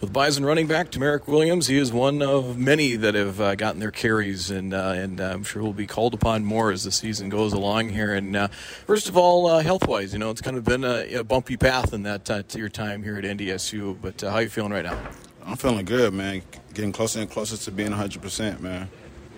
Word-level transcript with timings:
With 0.00 0.14
Bison 0.14 0.46
running 0.46 0.66
back 0.66 0.90
TaMerik 0.90 1.26
Williams, 1.26 1.66
he 1.66 1.76
is 1.76 1.92
one 1.92 2.22
of 2.22 2.56
many 2.56 2.96
that 2.96 3.14
have 3.14 3.38
uh, 3.38 3.54
gotten 3.54 3.80
their 3.80 3.90
carries, 3.90 4.50
and 4.50 4.72
uh, 4.72 4.94
and 4.96 5.20
uh, 5.20 5.24
I'm 5.24 5.44
sure 5.44 5.62
will 5.62 5.74
be 5.74 5.86
called 5.86 6.14
upon 6.14 6.42
more 6.42 6.70
as 6.70 6.84
the 6.84 6.90
season 6.90 7.28
goes 7.28 7.52
along 7.52 7.90
here. 7.90 8.14
And 8.14 8.34
uh, 8.34 8.48
first 8.86 9.10
of 9.10 9.18
all, 9.18 9.46
uh, 9.46 9.62
health 9.62 9.86
wise, 9.86 10.14
you 10.14 10.18
know, 10.18 10.30
it's 10.30 10.40
kind 10.40 10.56
of 10.56 10.64
been 10.64 10.84
a, 10.84 11.16
a 11.16 11.22
bumpy 11.22 11.58
path 11.58 11.92
in 11.92 12.04
that 12.04 12.30
uh, 12.30 12.42
to 12.44 12.58
your 12.58 12.70
time 12.70 13.02
here 13.02 13.18
at 13.18 13.24
NDSU. 13.24 14.00
But 14.00 14.22
how 14.22 14.36
are 14.36 14.42
you 14.42 14.48
feeling 14.48 14.72
right 14.72 14.86
now? 14.86 14.98
I'm 15.44 15.56
feeling 15.56 15.84
good, 15.84 16.14
man. 16.14 16.40
Getting 16.72 16.92
closer 16.92 17.20
and 17.20 17.30
closer 17.30 17.58
to 17.58 17.70
being 17.70 17.90
100 17.90 18.22
percent, 18.22 18.62
man. 18.62 18.88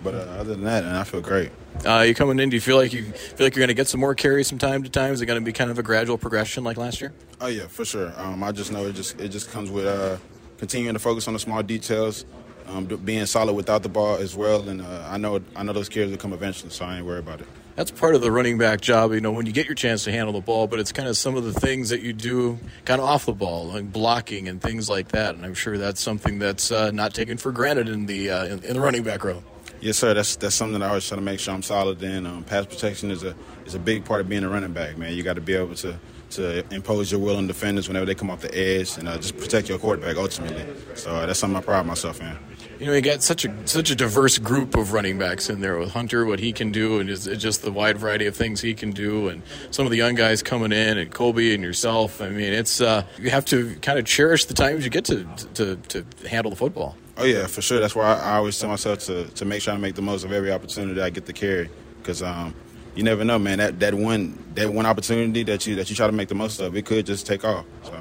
But 0.01 0.15
other 0.15 0.55
than 0.55 0.63
that, 0.63 0.85
and 0.85 0.95
I 0.95 1.03
feel 1.03 1.19
great. 1.19 1.51
you 1.83 2.15
coming 2.15 2.39
in? 2.39 2.49
Do 2.49 2.55
you 2.55 2.61
feel 2.61 2.77
like 2.77 2.93
you 2.93 3.03
feel 3.11 3.47
like 3.47 3.55
you're 3.57 3.61
going 3.61 3.67
to 3.67 3.73
get 3.73 3.89
some 3.89 3.99
more 3.99 4.15
carries 4.15 4.47
from 4.47 4.59
time 4.59 4.83
to 4.83 4.89
time? 4.89 5.11
Is 5.11 5.19
it 5.19 5.25
going 5.25 5.41
to 5.41 5.45
be 5.45 5.51
kind 5.51 5.71
of 5.71 5.77
a 5.77 5.83
gradual 5.83 6.17
progression 6.17 6.63
like 6.63 6.77
last 6.77 7.01
year? 7.01 7.11
Oh 7.41 7.47
yeah, 7.47 7.67
for 7.67 7.83
sure. 7.83 8.13
Um, 8.15 8.43
I 8.43 8.53
just 8.53 8.71
know 8.71 8.85
it 8.85 8.93
just 8.93 9.19
it 9.19 9.27
just 9.27 9.51
comes 9.51 9.69
with 9.69 10.21
continuing 10.63 10.93
to 10.93 10.99
focus 10.99 11.27
on 11.27 11.33
the 11.33 11.39
small 11.39 11.61
details, 11.61 12.23
um, 12.67 12.85
being 12.85 13.25
solid 13.25 13.51
without 13.51 13.83
the 13.83 13.89
ball 13.89 14.15
as 14.15 14.33
well. 14.33 14.69
And 14.69 14.81
uh, 14.81 15.07
I 15.09 15.17
know 15.17 15.41
I 15.57 15.63
know 15.63 15.73
those 15.73 15.89
carries 15.89 16.09
will 16.09 16.17
come 16.17 16.31
eventually, 16.31 16.69
so 16.71 16.85
I 16.85 16.97
ain't 16.97 17.05
worried 17.05 17.19
about 17.19 17.41
it. 17.41 17.47
That's 17.75 17.91
part 17.91 18.15
of 18.15 18.21
the 18.21 18.31
running 18.31 18.57
back 18.57 18.79
job, 18.79 19.11
you 19.11 19.19
know, 19.19 19.31
when 19.31 19.45
you 19.45 19.51
get 19.51 19.65
your 19.65 19.75
chance 19.75 20.05
to 20.05 20.11
handle 20.11 20.31
the 20.31 20.39
ball, 20.39 20.67
but 20.67 20.79
it's 20.79 20.91
kind 20.91 21.09
of 21.09 21.17
some 21.17 21.35
of 21.35 21.43
the 21.43 21.53
things 21.53 21.89
that 21.89 22.01
you 22.01 22.13
do 22.13 22.59
kind 22.85 23.01
of 23.01 23.07
off 23.07 23.25
the 23.25 23.33
ball, 23.33 23.65
like 23.65 23.91
blocking 23.91 24.47
and 24.47 24.61
things 24.61 24.89
like 24.89 25.09
that. 25.09 25.35
And 25.35 25.43
I'm 25.43 25.55
sure 25.55 25.77
that's 25.77 25.99
something 25.99 26.39
that's 26.39 26.71
uh, 26.71 26.91
not 26.91 27.13
taken 27.13 27.37
for 27.37 27.51
granted 27.51 27.89
in 27.89 28.05
the 28.05 28.29
uh, 28.29 28.45
in, 28.45 28.63
in, 28.63 28.73
the 28.75 28.79
running 28.79 29.03
back 29.03 29.23
row. 29.25 29.43
Yes, 29.81 29.97
sir. 29.97 30.13
That's 30.13 30.35
that's 30.37 30.55
something 30.55 30.79
that 30.79 30.85
I 30.85 30.89
always 30.89 31.07
try 31.07 31.15
to 31.15 31.21
make 31.21 31.39
sure 31.39 31.53
I'm 31.53 31.61
solid 31.61 32.01
in. 32.01 32.25
Um, 32.25 32.43
pass 32.43 32.65
protection 32.65 33.11
is 33.11 33.23
a 33.23 33.35
is 33.65 33.75
a 33.75 33.79
big 33.79 34.05
part 34.05 34.21
of 34.21 34.29
being 34.29 34.43
a 34.43 34.49
running 34.49 34.71
back, 34.73 34.97
man. 34.97 35.13
You 35.13 35.23
got 35.23 35.33
to 35.33 35.41
be 35.41 35.53
able 35.53 35.75
to 35.75 35.99
to 36.31 36.73
impose 36.73 37.11
your 37.11 37.19
will 37.19 37.37
on 37.37 37.47
defenders 37.47 37.87
whenever 37.87 38.05
they 38.05 38.15
come 38.15 38.29
off 38.29 38.41
the 38.41 38.55
edge 38.57 38.97
and 38.97 39.07
uh, 39.07 39.17
just 39.17 39.37
protect 39.37 39.69
your 39.69 39.77
quarterback 39.77 40.17
ultimately. 40.17 40.65
So 40.95 41.11
uh, 41.11 41.25
that's 41.25 41.39
something 41.39 41.57
I 41.57 41.61
pride 41.61 41.85
myself 41.85 42.21
in. 42.21 42.35
You 42.79 42.87
know, 42.87 42.93
you 42.93 43.01
got 43.01 43.21
such 43.21 43.45
a 43.45 43.67
such 43.67 43.91
a 43.91 43.95
diverse 43.95 44.37
group 44.39 44.75
of 44.75 44.93
running 44.93 45.17
backs 45.17 45.49
in 45.49 45.61
there 45.61 45.77
with 45.77 45.91
Hunter, 45.91 46.25
what 46.25 46.39
he 46.39 46.51
can 46.51 46.71
do, 46.71 46.99
and 46.99 47.07
just, 47.07 47.31
just 47.39 47.61
the 47.61 47.71
wide 47.71 47.97
variety 47.97 48.25
of 48.25 48.35
things 48.35 48.61
he 48.61 48.73
can 48.73 48.91
do, 48.91 49.29
and 49.29 49.43
some 49.69 49.85
of 49.85 49.91
the 49.91 49.97
young 49.97 50.15
guys 50.15 50.41
coming 50.41 50.71
in, 50.71 50.97
and 50.97 51.11
Kobe 51.11 51.53
and 51.53 51.63
yourself. 51.63 52.19
I 52.19 52.29
mean, 52.29 52.51
it's 52.51 52.81
uh, 52.81 53.03
you 53.19 53.29
have 53.29 53.45
to 53.45 53.75
kind 53.81 53.99
of 53.99 54.05
cherish 54.05 54.45
the 54.45 54.53
times 54.53 54.83
you 54.83 54.89
get 54.89 55.05
to 55.05 55.25
to, 55.53 55.75
to 55.75 56.05
handle 56.27 56.49
the 56.49 56.55
football. 56.57 56.97
Oh 57.17 57.25
yeah, 57.25 57.47
for 57.47 57.61
sure. 57.61 57.79
That's 57.79 57.95
why 57.95 58.05
I, 58.05 58.31
I 58.31 58.35
always 58.37 58.59
tell 58.59 58.69
myself 58.69 58.99
to 58.99 59.25
to 59.25 59.45
make 59.45 59.61
sure 59.61 59.73
I 59.73 59.77
make 59.77 59.95
the 59.95 60.01
most 60.01 60.23
of 60.23 60.31
every 60.31 60.51
opportunity 60.51 60.99
I 61.01 61.09
get 61.09 61.25
to 61.27 61.33
carry, 61.33 61.69
because 61.99 62.23
um, 62.23 62.55
you 62.95 63.03
never 63.03 63.23
know, 63.23 63.37
man. 63.37 63.59
That 63.59 63.79
that 63.79 63.93
one 63.93 64.43
that 64.55 64.73
one 64.73 64.85
opportunity 64.85 65.43
that 65.43 65.67
you 65.67 65.75
that 65.75 65.89
you 65.89 65.95
try 65.95 66.07
to 66.07 66.13
make 66.13 66.29
the 66.29 66.35
most 66.35 66.59
of, 66.59 66.75
it 66.75 66.85
could 66.85 67.05
just 67.05 67.27
take 67.27 67.43
off. 67.45 67.65
So. 67.83 67.99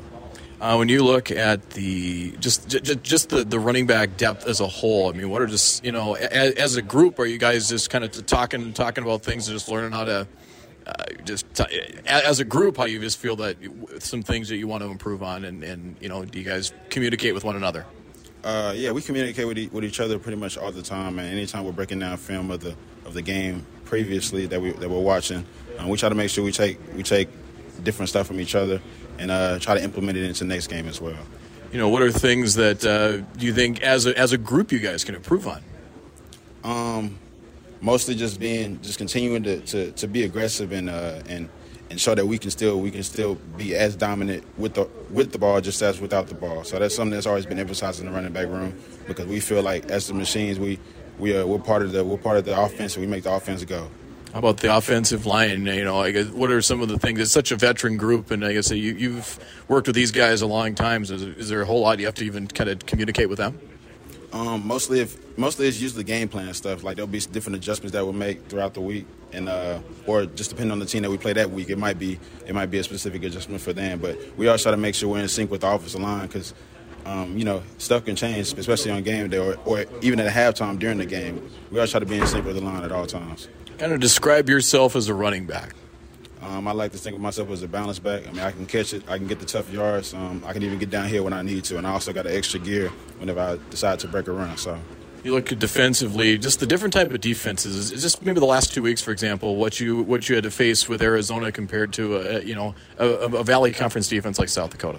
Uh, 0.60 0.76
when 0.76 0.88
you 0.88 1.02
look 1.02 1.32
at 1.32 1.70
the 1.70 2.30
just 2.38 2.68
just, 2.68 3.02
just 3.02 3.28
the, 3.30 3.42
the 3.44 3.58
running 3.58 3.84
back 3.86 4.16
depth 4.16 4.46
as 4.46 4.60
a 4.60 4.66
whole, 4.66 5.10
I 5.10 5.12
mean, 5.12 5.28
what 5.28 5.42
are 5.42 5.46
just 5.46 5.84
you 5.84 5.92
know 5.92 6.14
as, 6.14 6.54
as 6.54 6.76
a 6.76 6.82
group, 6.82 7.18
are 7.18 7.26
you 7.26 7.36
guys 7.36 7.68
just 7.68 7.90
kind 7.90 8.04
of 8.04 8.26
talking 8.26 8.72
talking 8.72 9.02
about 9.02 9.22
things 9.22 9.48
and 9.48 9.56
just 9.56 9.68
learning 9.68 9.92
how 9.92 10.04
to 10.04 10.26
uh, 10.86 11.04
just 11.24 11.52
t- 11.54 11.64
as 12.06 12.40
a 12.40 12.44
group, 12.44 12.76
how 12.76 12.84
you 12.84 13.00
just 13.00 13.18
feel 13.18 13.36
that 13.36 13.56
some 13.98 14.22
things 14.22 14.48
that 14.48 14.56
you 14.56 14.68
want 14.68 14.82
to 14.82 14.88
improve 14.88 15.22
on, 15.22 15.44
and, 15.44 15.62
and 15.62 15.96
you 16.00 16.08
know, 16.08 16.24
do 16.24 16.38
you 16.38 16.44
guys 16.44 16.72
communicate 16.90 17.34
with 17.34 17.44
one 17.44 17.56
another? 17.56 17.84
Uh, 18.44 18.72
yeah, 18.74 18.90
we 18.90 19.00
communicate 19.00 19.46
with, 19.46 19.58
e- 19.58 19.70
with 19.72 19.84
each 19.84 20.00
other 20.00 20.18
pretty 20.18 20.36
much 20.36 20.58
all 20.58 20.72
the 20.72 20.82
time, 20.82 21.18
and 21.18 21.28
anytime 21.28 21.64
we're 21.64 21.72
breaking 21.72 22.00
down 22.00 22.16
film 22.16 22.50
of 22.50 22.60
the 22.60 22.74
of 23.04 23.14
the 23.14 23.22
game 23.22 23.64
previously 23.84 24.46
that 24.46 24.60
we 24.60 24.72
that 24.72 24.88
we're 24.88 25.00
watching, 25.00 25.44
um, 25.78 25.88
we 25.88 25.96
try 25.96 26.08
to 26.08 26.14
make 26.14 26.30
sure 26.30 26.42
we 26.42 26.52
take 26.52 26.78
we 26.96 27.02
take 27.02 27.28
different 27.84 28.08
stuff 28.08 28.26
from 28.26 28.40
each 28.40 28.54
other 28.54 28.80
and 29.18 29.30
uh, 29.30 29.58
try 29.58 29.74
to 29.74 29.82
implement 29.82 30.18
it 30.18 30.24
into 30.24 30.44
the 30.44 30.48
next 30.48 30.66
game 30.66 30.88
as 30.88 31.00
well. 31.00 31.18
You 31.72 31.78
know, 31.78 31.88
what 31.88 32.02
are 32.02 32.10
things 32.10 32.54
that 32.56 32.84
uh, 32.84 33.18
do 33.38 33.46
you 33.46 33.54
think 33.54 33.80
as 33.82 34.06
a, 34.06 34.18
as 34.18 34.32
a 34.32 34.38
group 34.38 34.72
you 34.72 34.78
guys 34.78 35.04
can 35.04 35.14
improve 35.14 35.46
on? 35.46 35.62
Um, 36.64 37.18
mostly 37.80 38.14
just 38.14 38.38
being 38.40 38.80
just 38.82 38.98
continuing 38.98 39.42
to, 39.44 39.60
to, 39.60 39.92
to 39.92 40.06
be 40.06 40.24
aggressive 40.24 40.72
and 40.72 40.90
uh, 40.90 41.22
and 41.28 41.48
and 41.92 42.00
show 42.00 42.14
that 42.14 42.26
we 42.26 42.38
can 42.38 42.50
still 42.50 42.80
we 42.80 42.90
can 42.90 43.02
still 43.02 43.34
be 43.56 43.76
as 43.76 43.94
dominant 43.94 44.44
with 44.58 44.74
the 44.74 44.88
with 45.10 45.30
the 45.30 45.38
ball 45.38 45.60
just 45.60 45.80
as 45.82 46.00
without 46.00 46.26
the 46.26 46.34
ball. 46.34 46.64
So 46.64 46.78
that's 46.78 46.96
something 46.96 47.12
that's 47.12 47.26
always 47.26 47.44
been 47.44 47.58
emphasized 47.58 48.00
in 48.00 48.06
the 48.06 48.12
running 48.12 48.32
back 48.32 48.48
room 48.48 48.74
because 49.06 49.26
we 49.26 49.40
feel 49.40 49.62
like 49.62 49.84
as 49.90 50.08
the 50.08 50.14
machines 50.14 50.58
we 50.58 50.78
we 51.18 51.36
are 51.36 51.46
we're 51.46 51.58
part 51.58 51.82
of 51.82 51.92
the 51.92 52.02
we're 52.02 52.16
part 52.16 52.38
of 52.38 52.46
the 52.46 52.58
offense 52.58 52.96
and 52.96 53.04
we 53.04 53.10
make 53.10 53.24
the 53.24 53.32
offense 53.32 53.62
go. 53.64 53.88
How 54.32 54.38
about 54.38 54.56
the 54.56 54.74
offensive 54.74 55.26
line? 55.26 55.66
You 55.66 55.84
know, 55.84 56.00
I 56.00 56.10
guess 56.10 56.28
what 56.28 56.50
are 56.50 56.62
some 56.62 56.80
of 56.80 56.88
the 56.88 56.98
things? 56.98 57.20
It's 57.20 57.30
such 57.30 57.52
a 57.52 57.56
veteran 57.56 57.98
group, 57.98 58.30
and 58.30 58.42
I 58.42 58.54
guess 58.54 58.70
you, 58.70 58.94
you've 58.94 59.38
worked 59.68 59.86
with 59.88 59.94
these 59.94 60.10
guys 60.10 60.40
a 60.40 60.46
long 60.46 60.74
time. 60.74 61.04
So 61.04 61.14
is, 61.14 61.22
is, 61.22 61.48
there 61.50 61.60
a 61.60 61.66
whole 61.66 61.80
lot 61.80 61.98
you 61.98 62.06
have 62.06 62.14
to 62.14 62.24
even 62.24 62.46
kind 62.46 62.70
of 62.70 62.86
communicate 62.86 63.28
with 63.28 63.36
them? 63.36 63.60
Um, 64.32 64.66
mostly, 64.66 65.00
if 65.00 65.16
mostly 65.36 65.68
it's 65.68 65.80
usually 65.80 66.04
game 66.04 66.28
plan 66.28 66.52
stuff. 66.54 66.82
Like 66.82 66.96
there'll 66.96 67.06
be 67.06 67.20
different 67.20 67.56
adjustments 67.56 67.92
that 67.92 68.02
we'll 68.02 68.14
make 68.14 68.46
throughout 68.48 68.72
the 68.74 68.80
week, 68.80 69.06
and 69.32 69.48
uh, 69.48 69.80
or 70.06 70.24
just 70.24 70.50
depending 70.50 70.72
on 70.72 70.78
the 70.78 70.86
team 70.86 71.02
that 71.02 71.10
we 71.10 71.18
play 71.18 71.34
that 71.34 71.50
week, 71.50 71.68
it 71.68 71.78
might 71.78 71.98
be 71.98 72.18
it 72.46 72.54
might 72.54 72.66
be 72.70 72.78
a 72.78 72.84
specific 72.84 73.22
adjustment 73.24 73.60
for 73.60 73.72
them. 73.72 73.98
But 73.98 74.18
we 74.36 74.48
always 74.48 74.62
try 74.62 74.70
to 74.70 74.76
make 74.78 74.94
sure 74.94 75.10
we're 75.10 75.20
in 75.20 75.28
sync 75.28 75.50
with 75.50 75.60
the 75.60 75.70
offensive 75.70 76.00
line 76.00 76.26
because. 76.26 76.54
Um, 77.04 77.36
you 77.36 77.44
know, 77.44 77.64
stuff 77.78 78.04
can 78.04 78.14
change, 78.14 78.52
especially 78.52 78.92
on 78.92 79.02
game 79.02 79.28
day 79.28 79.36
or, 79.36 79.56
or 79.64 79.86
even 80.02 80.20
at 80.20 80.32
halftime 80.32 80.78
during 80.78 80.98
the 80.98 81.04
game. 81.04 81.50
We 81.72 81.78
always 81.78 81.90
try 81.90 81.98
to 81.98 82.06
be 82.06 82.16
in 82.16 82.24
sync 82.28 82.46
with 82.46 82.54
the 82.54 82.62
line 82.62 82.84
at 82.84 82.92
all 82.92 83.08
times. 83.08 83.48
Kind 83.76 83.92
of 83.92 83.98
describe 83.98 84.48
yourself 84.48 84.94
as 84.94 85.08
a 85.08 85.14
running 85.14 85.44
back. 85.44 85.74
Um, 86.42 86.66
I 86.66 86.72
like 86.72 86.90
to 86.92 86.98
think 86.98 87.14
of 87.14 87.22
myself 87.22 87.50
as 87.50 87.62
a 87.62 87.68
balance 87.68 88.00
back. 88.00 88.26
I 88.26 88.32
mean, 88.32 88.40
I 88.40 88.50
can 88.50 88.66
catch 88.66 88.92
it, 88.92 89.08
I 89.08 89.16
can 89.16 89.28
get 89.28 89.38
the 89.38 89.46
tough 89.46 89.72
yards, 89.72 90.12
um, 90.12 90.42
I 90.44 90.52
can 90.52 90.62
even 90.64 90.78
get 90.78 90.90
down 90.90 91.08
here 91.08 91.22
when 91.22 91.32
I 91.32 91.42
need 91.42 91.64
to, 91.64 91.78
and 91.78 91.86
I 91.86 91.90
also 91.90 92.12
got 92.12 92.26
an 92.26 92.36
extra 92.36 92.58
gear 92.58 92.88
whenever 93.18 93.40
I 93.40 93.58
decide 93.70 94.00
to 94.00 94.08
break 94.08 94.26
a 94.26 94.32
run. 94.32 94.56
So. 94.56 94.78
You 95.22 95.32
look 95.32 95.46
defensively, 95.46 96.36
just 96.36 96.58
the 96.58 96.66
different 96.66 96.92
type 96.92 97.12
of 97.12 97.20
defenses. 97.20 97.92
Is 97.92 98.02
just 98.02 98.24
maybe 98.24 98.40
the 98.40 98.46
last 98.46 98.74
two 98.74 98.82
weeks, 98.82 99.00
for 99.00 99.12
example, 99.12 99.54
what 99.54 99.78
you 99.78 100.02
what 100.02 100.28
you 100.28 100.34
had 100.34 100.42
to 100.42 100.50
face 100.50 100.88
with 100.88 101.00
Arizona 101.00 101.52
compared 101.52 101.92
to 101.92 102.16
a, 102.16 102.42
you 102.42 102.56
know 102.56 102.74
a, 102.98 103.06
a 103.06 103.44
Valley 103.44 103.70
Conference 103.70 104.08
defense 104.08 104.40
like 104.40 104.48
South 104.48 104.70
Dakota. 104.70 104.98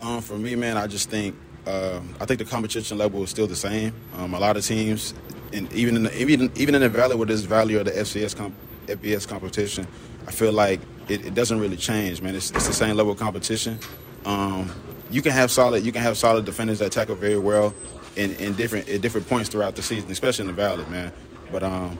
Um, 0.00 0.20
for 0.20 0.38
me, 0.38 0.54
man, 0.54 0.76
I 0.76 0.86
just 0.86 1.10
think 1.10 1.34
uh, 1.66 2.00
I 2.20 2.24
think 2.24 2.38
the 2.38 2.44
competition 2.44 2.98
level 2.98 3.20
is 3.24 3.30
still 3.30 3.48
the 3.48 3.56
same. 3.56 3.92
Um, 4.16 4.32
a 4.32 4.38
lot 4.38 4.56
of 4.56 4.64
teams, 4.64 5.12
and 5.52 5.72
even 5.72 5.96
in 5.96 6.02
the, 6.04 6.20
even 6.20 6.52
even 6.54 6.76
in 6.76 6.80
the 6.80 6.88
Valley 6.88 7.16
with 7.16 7.26
this 7.26 7.42
value 7.42 7.80
of 7.80 7.86
the 7.86 7.90
FCS 7.90 8.36
comp, 8.36 8.54
FBS 8.86 9.26
competition, 9.26 9.88
I 10.26 10.30
feel 10.30 10.52
like 10.52 10.80
it, 11.08 11.26
it, 11.26 11.34
doesn't 11.34 11.58
really 11.58 11.76
change, 11.76 12.22
man. 12.22 12.34
It's, 12.34 12.50
it's 12.50 12.66
the 12.66 12.72
same 12.72 12.96
level 12.96 13.12
of 13.12 13.18
competition. 13.18 13.78
Um, 14.24 14.70
you 15.10 15.22
can 15.22 15.32
have 15.32 15.50
solid, 15.50 15.84
you 15.84 15.92
can 15.92 16.02
have 16.02 16.16
solid 16.16 16.44
defenders 16.44 16.78
that 16.78 16.92
tackle 16.92 17.16
very 17.16 17.38
well 17.38 17.74
in, 18.16 18.34
in 18.36 18.54
different 18.54 18.88
at 18.88 19.00
different 19.00 19.28
points 19.28 19.48
throughout 19.48 19.76
the 19.76 19.82
season, 19.82 20.10
especially 20.10 20.44
in 20.44 20.46
the 20.48 20.52
Valley, 20.52 20.84
man. 20.86 21.12
But 21.50 21.62
um, 21.62 21.98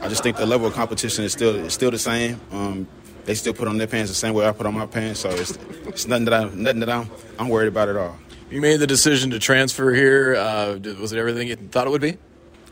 I 0.00 0.08
just 0.08 0.22
think 0.22 0.36
the 0.36 0.46
level 0.46 0.66
of 0.66 0.74
competition 0.74 1.24
is 1.24 1.32
still 1.32 1.56
is 1.56 1.72
still 1.72 1.90
the 1.90 1.98
same. 1.98 2.40
Um, 2.52 2.86
they 3.24 3.34
still 3.34 3.52
put 3.52 3.68
on 3.68 3.78
their 3.78 3.86
pants 3.86 4.10
the 4.10 4.16
same 4.16 4.34
way 4.34 4.46
I 4.46 4.52
put 4.52 4.66
on 4.66 4.74
my 4.74 4.86
pants, 4.86 5.20
so 5.20 5.30
it's, 5.30 5.58
it's 5.86 6.06
nothing 6.06 6.24
that 6.26 6.34
I 6.34 6.44
nothing 6.54 6.80
that 6.80 6.90
I'm 6.90 7.10
I'm 7.38 7.48
worried 7.48 7.68
about 7.68 7.88
at 7.88 7.96
all. 7.96 8.16
You 8.50 8.60
made 8.60 8.78
the 8.78 8.86
decision 8.86 9.30
to 9.30 9.38
transfer 9.38 9.92
here. 9.92 10.34
Uh, 10.34 10.78
was 11.00 11.12
it 11.12 11.18
everything 11.18 11.48
you 11.48 11.56
thought 11.56 11.86
it 11.86 11.90
would 11.90 12.00
be? 12.00 12.18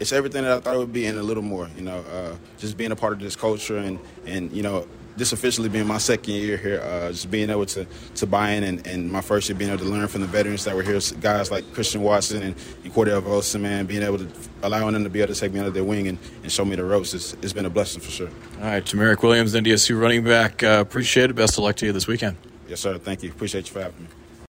It's 0.00 0.12
everything 0.12 0.44
that 0.44 0.52
I 0.52 0.60
thought 0.60 0.76
it 0.76 0.78
would 0.78 0.92
be 0.92 1.06
and 1.06 1.18
a 1.18 1.22
little 1.22 1.42
more. 1.42 1.68
You 1.76 1.82
know, 1.82 2.04
uh, 2.12 2.36
just 2.58 2.76
being 2.76 2.92
a 2.92 2.96
part 2.96 3.12
of 3.14 3.20
this 3.20 3.36
culture 3.36 3.78
and 3.78 3.98
and 4.26 4.52
you 4.52 4.62
know. 4.62 4.86
This 5.16 5.32
officially 5.32 5.68
being 5.68 5.88
my 5.88 5.98
second 5.98 6.32
year 6.32 6.56
here, 6.56 6.80
uh, 6.80 7.10
just 7.10 7.28
being 7.28 7.50
able 7.50 7.66
to 7.66 7.84
to 8.14 8.24
buy 8.24 8.50
in, 8.50 8.62
and, 8.62 8.86
and 8.86 9.10
my 9.10 9.20
first 9.20 9.48
year 9.48 9.58
being 9.58 9.68
able 9.68 9.84
to 9.84 9.90
learn 9.90 10.06
from 10.06 10.20
the 10.20 10.28
veterans 10.28 10.62
that 10.62 10.76
were 10.76 10.84
here, 10.84 11.00
guys 11.20 11.50
like 11.50 11.72
Christian 11.74 12.02
Watson 12.02 12.40
and, 12.40 12.54
and 12.84 12.94
Cordell 12.94 13.20
Volson, 13.20 13.62
man, 13.62 13.86
being 13.86 14.04
able 14.04 14.18
to 14.18 14.28
allowing 14.62 14.92
them 14.92 15.02
to 15.02 15.10
be 15.10 15.20
able 15.20 15.34
to 15.34 15.40
take 15.40 15.52
me 15.52 15.58
under 15.58 15.72
their 15.72 15.82
wing 15.82 16.06
and, 16.06 16.18
and 16.44 16.52
show 16.52 16.64
me 16.64 16.76
the 16.76 16.84
ropes, 16.84 17.14
it's, 17.14 17.32
it's 17.42 17.52
been 17.52 17.66
a 17.66 17.70
blessing 17.70 18.00
for 18.00 18.12
sure. 18.12 18.30
All 18.60 18.66
right, 18.66 18.84
TaMerik 18.84 19.20
Williams, 19.20 19.56
NDSU 19.56 20.00
running 20.00 20.22
back. 20.22 20.62
Uh, 20.62 20.78
appreciate 20.80 21.30
it. 21.30 21.34
Best 21.34 21.58
of 21.58 21.64
luck 21.64 21.74
to 21.78 21.86
you 21.86 21.92
this 21.92 22.06
weekend. 22.06 22.36
Yes, 22.68 22.78
sir. 22.78 22.96
Thank 22.98 23.24
you. 23.24 23.30
Appreciate 23.30 23.66
you 23.66 23.72
for 23.72 23.82
having 23.82 24.02
me. 24.02 24.08